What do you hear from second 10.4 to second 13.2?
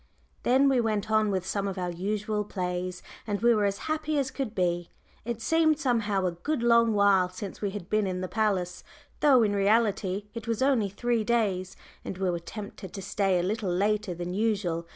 was only three days, and we were tempted to